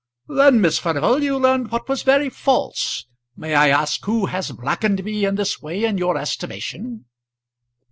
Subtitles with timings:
[0.27, 3.05] "Then, Miss Furnival, you learned what was very false.
[3.37, 7.05] May I ask who has blackened me in this way in your estimation?"